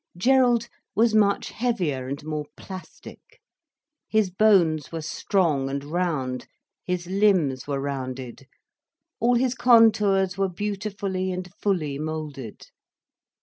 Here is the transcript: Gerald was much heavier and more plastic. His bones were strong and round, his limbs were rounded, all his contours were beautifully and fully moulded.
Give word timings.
Gerald 0.17 0.67
was 0.95 1.13
much 1.13 1.49
heavier 1.49 2.07
and 2.07 2.25
more 2.25 2.47
plastic. 2.57 3.39
His 4.09 4.31
bones 4.31 4.91
were 4.91 5.03
strong 5.03 5.69
and 5.69 5.83
round, 5.83 6.47
his 6.83 7.05
limbs 7.05 7.67
were 7.67 7.79
rounded, 7.79 8.47
all 9.19 9.35
his 9.35 9.53
contours 9.53 10.39
were 10.39 10.49
beautifully 10.49 11.31
and 11.31 11.47
fully 11.61 11.99
moulded. 11.99 12.71